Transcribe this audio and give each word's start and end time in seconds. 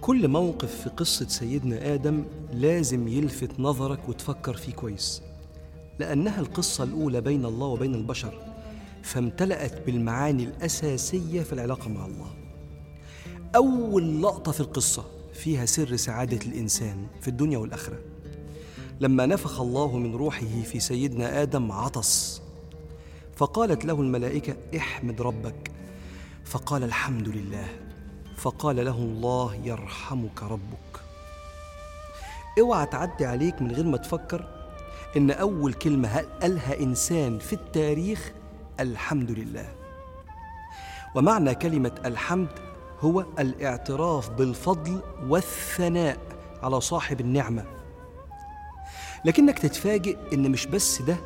كل 0.00 0.28
موقف 0.28 0.82
في 0.82 0.90
قصة 0.90 1.28
سيدنا 1.28 1.94
آدم 1.94 2.24
لازم 2.52 3.08
يلفت 3.08 3.60
نظرك 3.60 4.08
وتفكر 4.08 4.54
فيه 4.54 4.72
كويس. 4.72 5.22
لأنها 5.98 6.40
القصة 6.40 6.84
الأولى 6.84 7.20
بين 7.20 7.44
الله 7.44 7.66
وبين 7.66 7.94
البشر 7.94 8.34
فامتلأت 9.02 9.86
بالمعاني 9.86 10.44
الأساسية 10.44 11.42
في 11.42 11.52
العلاقة 11.52 11.88
مع 11.88 12.06
الله. 12.06 12.30
أول 13.56 14.22
لقطة 14.22 14.52
في 14.52 14.60
القصة 14.60 15.04
فيها 15.34 15.66
سر 15.66 15.96
سعادة 15.96 16.46
الإنسان 16.46 17.06
في 17.20 17.28
الدنيا 17.28 17.58
والآخرة. 17.58 17.98
لما 19.00 19.26
نفخ 19.26 19.60
الله 19.60 19.98
من 19.98 20.14
روحه 20.14 20.62
في 20.64 20.80
سيدنا 20.80 21.42
آدم 21.42 21.72
عطس 21.72 22.42
فقالت 23.36 23.84
له 23.84 24.00
الملائكة 24.00 24.56
احمد 24.76 25.22
ربك. 25.22 25.70
فقال 26.44 26.84
الحمد 26.84 27.28
لله. 27.28 27.89
فقال 28.40 28.84
له 28.84 28.94
الله 28.94 29.54
يرحمك 29.64 30.42
ربك. 30.42 31.00
اوعى 32.60 32.86
تعدي 32.86 33.26
عليك 33.26 33.62
من 33.62 33.72
غير 33.72 33.84
ما 33.84 33.96
تفكر 33.96 34.44
إن 35.16 35.30
أول 35.30 35.72
كلمة 35.72 36.26
قالها 36.42 36.80
إنسان 36.80 37.38
في 37.38 37.52
التاريخ 37.52 38.32
الحمد 38.80 39.30
لله. 39.30 39.68
ومعنى 41.14 41.54
كلمة 41.54 42.00
الحمد 42.04 42.48
هو 43.00 43.20
الاعتراف 43.38 44.30
بالفضل 44.30 45.00
والثناء 45.28 46.18
على 46.62 46.80
صاحب 46.80 47.20
النعمة. 47.20 47.64
لكنك 49.24 49.58
تتفاجئ 49.58 50.18
إن 50.32 50.50
مش 50.50 50.66
بس 50.66 51.02
ده 51.02 51.16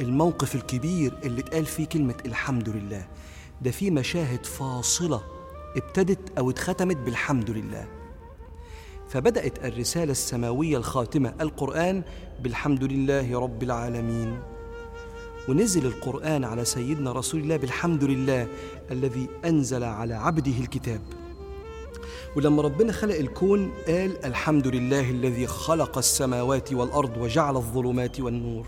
الموقف 0.00 0.54
الكبير 0.54 1.18
اللي 1.24 1.40
اتقال 1.40 1.66
فيه 1.66 1.86
كلمة 1.86 2.16
الحمد 2.26 2.68
لله. 2.68 3.06
ده 3.62 3.70
في 3.70 3.90
مشاهد 3.90 4.46
فاصلة 4.46 5.39
ابتدت 5.76 6.38
أو 6.38 6.50
اتختمت 6.50 6.96
بالحمد 6.96 7.50
لله. 7.50 7.86
فبدأت 9.08 9.64
الرسالة 9.64 10.12
السماوية 10.12 10.76
الخاتمة 10.76 11.34
القرآن 11.40 12.02
بالحمد 12.42 12.84
لله 12.84 13.40
رب 13.40 13.62
العالمين. 13.62 14.38
ونزل 15.48 15.86
القرآن 15.86 16.44
على 16.44 16.64
سيدنا 16.64 17.12
رسول 17.12 17.40
الله 17.40 17.56
بالحمد 17.56 18.04
لله 18.04 18.46
الذي 18.90 19.28
أنزل 19.44 19.84
على 19.84 20.14
عبده 20.14 20.58
الكتاب. 20.60 21.00
ولما 22.36 22.62
ربنا 22.62 22.92
خلق 22.92 23.14
الكون 23.14 23.70
قال 23.86 24.24
الحمد 24.24 24.66
لله 24.66 25.10
الذي 25.10 25.46
خلق 25.46 25.98
السماوات 25.98 26.72
والأرض 26.72 27.16
وجعل 27.16 27.56
الظلمات 27.56 28.20
والنور. 28.20 28.66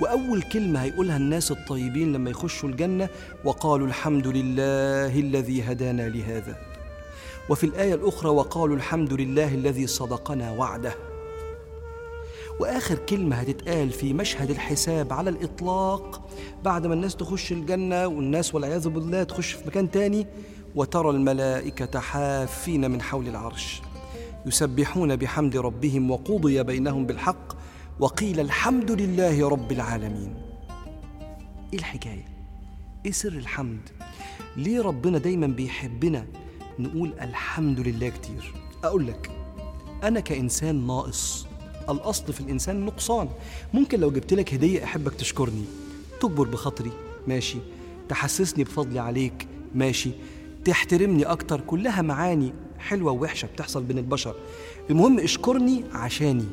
وأول 0.00 0.42
كلمة 0.42 0.82
هيقولها 0.82 1.16
الناس 1.16 1.50
الطيبين 1.50 2.12
لما 2.12 2.30
يخشوا 2.30 2.68
الجنة 2.68 3.08
وقالوا 3.44 3.86
الحمد 3.86 4.26
لله 4.26 5.20
الذي 5.20 5.62
هدانا 5.62 6.08
لهذا. 6.08 6.56
وفي 7.50 7.64
الآية 7.64 7.94
الأخرى 7.94 8.30
وقالوا 8.30 8.76
الحمد 8.76 9.12
لله 9.12 9.54
الذي 9.54 9.86
صدقنا 9.86 10.50
وعده. 10.50 10.94
وآخر 12.60 12.94
كلمة 12.98 13.36
هتتقال 13.36 13.90
في 13.90 14.12
مشهد 14.12 14.50
الحساب 14.50 15.12
على 15.12 15.30
الإطلاق 15.30 16.28
بعد 16.64 16.86
ما 16.86 16.94
الناس 16.94 17.16
تخش 17.16 17.52
الجنة 17.52 18.06
والناس 18.06 18.54
والعياذ 18.54 18.88
بالله 18.88 19.22
تخش 19.22 19.52
في 19.52 19.66
مكان 19.66 19.90
تاني 19.90 20.26
وترى 20.74 21.10
الملائكة 21.10 22.00
حافين 22.00 22.90
من 22.90 23.02
حول 23.02 23.28
العرش 23.28 23.82
يسبحون 24.46 25.16
بحمد 25.16 25.56
ربهم 25.56 26.10
وقضي 26.10 26.62
بينهم 26.62 27.06
بالحق 27.06 27.52
وقيل 28.00 28.40
الحمد 28.40 28.90
لله 28.90 29.48
رب 29.48 29.72
العالمين. 29.72 30.34
إيه 31.72 31.78
الحكاية؟ 31.78 32.24
إيه 33.06 33.12
سر 33.12 33.32
الحمد؟ 33.32 33.80
ليه 34.56 34.82
ربنا 34.82 35.18
دايما 35.18 35.46
بيحبنا 35.46 36.26
نقول 36.78 37.12
الحمد 37.20 37.80
لله 37.80 38.08
كتير؟ 38.08 38.54
أقول 38.84 39.06
لك 39.06 39.30
أنا 40.02 40.20
كإنسان 40.20 40.86
ناقص 40.86 41.46
الأصل 41.88 42.32
في 42.32 42.40
الإنسان 42.40 42.84
نقصان. 42.84 43.28
ممكن 43.74 44.00
لو 44.00 44.10
جبت 44.10 44.32
لك 44.32 44.54
هدية 44.54 44.84
أحبك 44.84 45.14
تشكرني. 45.14 45.64
تكبر 46.20 46.48
بخاطري 46.48 46.92
ماشي. 47.28 47.58
تحسسني 48.08 48.64
بفضلي 48.64 48.98
عليك 48.98 49.46
ماشي. 49.74 50.10
تحترمني 50.64 51.24
أكتر 51.24 51.60
كلها 51.60 52.02
معاني 52.02 52.52
حلوة 52.78 53.12
ووحشة 53.12 53.46
بتحصل 53.46 53.82
بين 53.82 53.98
البشر. 53.98 54.34
المهم 54.90 55.20
اشكرني 55.20 55.84
عشاني. 55.92 56.44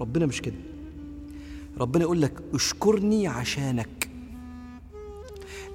ربنا 0.00 0.26
مش 0.26 0.42
كده. 0.42 0.54
ربنا 1.78 2.02
يقول 2.02 2.22
لك 2.22 2.32
اشكرني 2.54 3.28
عشانك. 3.28 4.08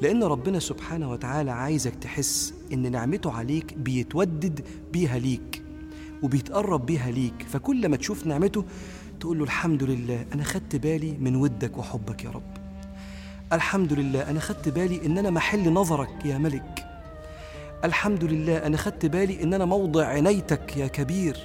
لأن 0.02 0.24
ربنا 0.24 0.60
سبحانه 0.60 1.12
وتعالى 1.12 1.52
عايزك 1.52 1.96
تحس 1.96 2.54
إن 2.74 2.92
نعمته 2.92 3.32
عليك 3.32 3.74
بيتودد 3.74 4.66
بيها 4.94 5.20
ليك 5.20 5.64
وبيتقرب 6.24 6.86
بيها 6.86 7.12
ليك. 7.12 7.46
فكل 7.50 7.90
ما 7.90 7.98
تشوف 7.98 8.28
نعمته 8.28 8.66
تقول 9.20 9.38
له 9.38 9.44
الحمد 9.44 9.84
لله 9.84 10.26
أنا 10.34 10.44
خدت 10.44 10.76
بالي 10.76 11.18
من 11.20 11.36
ودك 11.36 11.78
وحبك 11.78 12.24
يا 12.24 12.30
رب. 12.30 12.58
الحمد 13.54 13.94
لله 13.94 14.30
أنا 14.30 14.40
خدت 14.40 14.70
بالي 14.70 15.06
إن 15.06 15.18
أنا 15.18 15.30
محل 15.30 15.74
نظرك 15.74 16.26
يا 16.26 16.38
ملك. 16.38 16.86
الحمد 17.84 18.24
لله 18.24 18.58
أنا 18.58 18.78
خدت 18.78 19.06
بالي 19.06 19.44
إن 19.44 19.54
أنا 19.54 19.66
موضع 19.66 20.06
عنايتك 20.08 20.78
يا 20.78 20.88
كبير. 20.88 21.38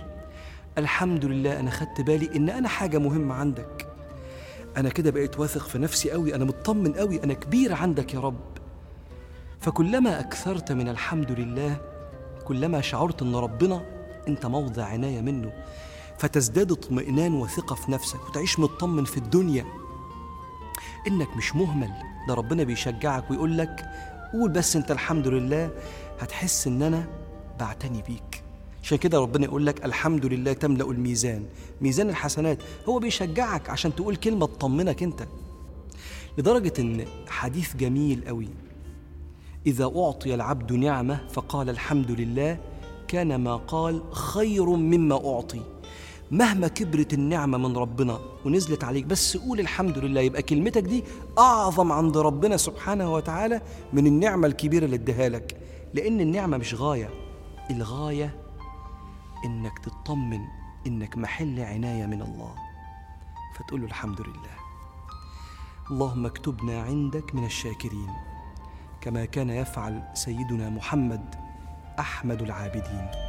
الحمد 0.78 1.24
لله 1.24 1.60
أنا 1.60 1.70
خدت 1.70 2.00
بالي 2.00 2.36
إن 2.36 2.48
أنا 2.50 2.68
حاجة 2.68 2.98
مهمة 2.98 3.34
عندك. 3.34 3.86
أنا 4.76 4.88
كده 4.88 5.10
بقيت 5.10 5.38
واثق 5.38 5.66
في 5.66 5.78
نفسي 5.78 6.10
قوي 6.10 6.34
أنا 6.34 6.44
مطمن 6.44 6.92
قوي 6.92 7.24
أنا 7.24 7.34
كبير 7.34 7.74
عندك 7.74 8.14
يا 8.14 8.20
رب. 8.20 8.40
فكلما 9.60 10.20
أكثرت 10.20 10.72
من 10.72 10.88
الحمد 10.88 11.32
لله 11.32 11.80
كلما 12.44 12.80
شعرت 12.80 13.22
إن 13.22 13.34
ربنا 13.36 13.82
أنت 14.28 14.46
موضع 14.46 14.84
عناية 14.84 15.20
منه. 15.20 15.52
فتزداد 16.18 16.72
اطمئنان 16.72 17.34
وثقة 17.34 17.74
في 17.74 17.92
نفسك 17.92 18.28
وتعيش 18.28 18.58
مطمن 18.58 19.04
في 19.04 19.16
الدنيا. 19.16 19.64
إنك 21.08 21.36
مش 21.36 21.56
مهمل 21.56 21.90
ده 22.28 22.34
ربنا 22.34 22.62
بيشجعك 22.64 23.30
ويقول 23.30 23.58
لك 23.58 23.84
قول 24.32 24.50
بس 24.50 24.76
أنت 24.76 24.90
الحمد 24.90 25.28
لله 25.28 25.70
هتحس 26.20 26.66
إن 26.66 26.82
أنا 26.82 27.06
بعتني 27.60 28.02
بيك. 28.02 28.45
عشان 28.86 28.98
كده 28.98 29.18
ربنا 29.20 29.44
يقول 29.44 29.66
لك 29.66 29.84
الحمد 29.84 30.26
لله 30.26 30.52
تملأ 30.52 30.90
الميزان. 30.90 31.44
ميزان 31.80 32.10
الحسنات 32.10 32.58
هو 32.88 32.98
بيشجعك 32.98 33.70
عشان 33.70 33.94
تقول 33.94 34.16
كلمة 34.16 34.46
تطمنك 34.46 35.02
انت. 35.02 35.26
لدرجة 36.38 36.72
إن 36.78 37.04
حديث 37.28 37.76
جميل 37.76 38.24
قوي. 38.26 38.48
إذا 39.66 39.84
أعطي 39.84 40.34
العبد 40.34 40.72
نعمة 40.72 41.20
فقال 41.32 41.70
الحمد 41.70 42.10
لله 42.10 42.58
كان 43.08 43.36
ما 43.36 43.56
قال 43.56 44.02
خير 44.12 44.66
مما 44.66 45.34
أعطي. 45.34 45.60
مهما 46.30 46.68
كبرت 46.68 47.12
النعمة 47.14 47.58
من 47.58 47.76
ربنا 47.76 48.18
ونزلت 48.44 48.84
عليك 48.84 49.04
بس 49.04 49.36
قول 49.36 49.60
الحمد 49.60 49.98
لله 49.98 50.20
يبقى 50.20 50.42
كلمتك 50.42 50.82
دي 50.82 51.04
أعظم 51.38 51.92
عند 51.92 52.16
ربنا 52.16 52.56
سبحانه 52.56 53.12
وتعالى 53.14 53.60
من 53.92 54.06
النعمة 54.06 54.46
الكبيرة 54.46 54.84
اللي 54.84 54.96
اديها 54.96 55.28
لك. 55.28 55.56
لأن 55.94 56.20
النعمة 56.20 56.56
مش 56.56 56.74
غاية 56.74 57.10
الغاية 57.70 58.45
إنك 59.44 59.78
تطمن 59.78 60.44
إنك 60.86 61.18
محل 61.18 61.60
عناية 61.60 62.06
من 62.06 62.22
الله. 62.22 62.54
فتقول 63.54 63.80
له 63.80 63.86
الحمد 63.86 64.20
لله. 64.20 64.56
اللهم 65.90 66.26
اكتبنا 66.26 66.82
عندك 66.82 67.34
من 67.34 67.44
الشاكرين 67.44 68.10
كما 69.00 69.24
كان 69.24 69.50
يفعل 69.50 70.02
سيدنا 70.14 70.70
محمد 70.70 71.34
أحمد 71.98 72.42
العابدين. 72.42 73.25